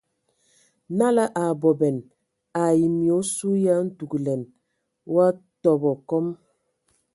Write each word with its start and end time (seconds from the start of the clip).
Nala 0.97 1.25
a 1.41 1.43
abɔbɛn 1.53 1.97
ai 2.61 2.79
mye 2.97 3.11
osu 3.19 3.47
ye 3.63 3.71
a 3.77 3.83
ntugəlɛn 3.87 4.41
o 5.11 5.13
a 5.25 5.27
tɔbɔ 5.61 5.91
kɔm. 6.09 6.25